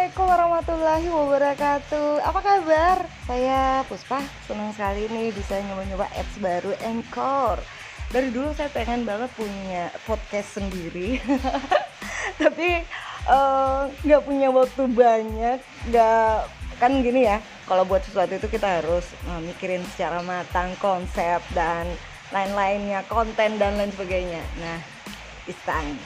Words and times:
Assalamualaikum 0.00 0.32
warahmatullahi 0.32 1.08
wabarakatuh. 1.12 2.24
Apa 2.24 2.40
kabar? 2.40 3.04
Saya 3.28 3.84
Puspa 3.84 4.24
Senang 4.48 4.72
sekali 4.72 5.04
nih 5.12 5.28
bisa 5.28 5.60
nyoba-nyoba 5.60 6.08
apps 6.16 6.40
baru 6.40 6.72
Anchor. 6.80 7.60
Dari 8.08 8.32
dulu 8.32 8.48
saya 8.56 8.72
pengen 8.72 9.04
banget 9.04 9.28
punya 9.36 9.92
podcast 10.08 10.56
sendiri. 10.56 11.20
Tapi 12.40 12.80
eh, 13.28 13.80
nggak 13.92 14.22
uh, 14.24 14.24
punya 14.24 14.48
waktu 14.48 14.88
banyak. 14.88 15.60
Gak 15.92 16.48
kan 16.80 17.04
gini 17.04 17.28
ya 17.28 17.36
Kalau 17.68 17.84
buat 17.84 18.00
sesuatu 18.00 18.40
itu 18.40 18.48
kita 18.48 18.80
harus 18.80 19.04
uh, 19.28 19.36
mikirin 19.44 19.84
secara 19.84 20.24
matang 20.24 20.72
Konsep 20.80 21.44
dan 21.52 21.84
lain-lainnya 22.32 23.04
Konten 23.04 23.60
dan 23.60 23.76
lain 23.76 23.92
sebagainya. 23.92 24.40
Nah, 24.64 24.80
it's 25.44 25.60
time 25.68 26.00